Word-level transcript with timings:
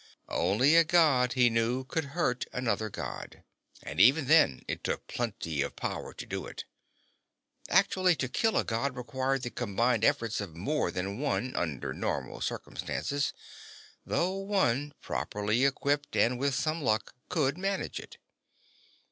Only 0.29 0.75
a 0.77 0.83
God, 0.83 1.33
he 1.33 1.47
knew, 1.51 1.83
could 1.83 2.05
hurt 2.17 2.45
another 2.51 2.89
God, 2.89 3.43
and 3.83 3.99
even 3.99 4.25
then 4.25 4.63
it 4.67 4.83
took 4.83 5.05
plenty 5.05 5.61
of 5.61 5.75
power 5.75 6.11
to 6.11 6.25
do 6.25 6.47
it. 6.47 6.65
Actually 7.69 8.15
to 8.15 8.27
kill 8.27 8.57
a 8.57 8.63
God 8.63 8.95
required 8.95 9.43
the 9.43 9.51
combined 9.51 10.03
efforts 10.03 10.41
of 10.41 10.55
more 10.55 10.89
than 10.89 11.19
one, 11.19 11.55
under 11.55 11.93
normal 11.93 12.41
circumstances 12.41 13.31
though 14.03 14.37
one, 14.37 14.91
properly 15.01 15.65
equipped 15.65 16.15
and 16.15 16.39
with 16.39 16.55
some 16.55 16.81
luck, 16.81 17.13
could 17.29 17.55
manage 17.55 17.99
it. 17.99 18.17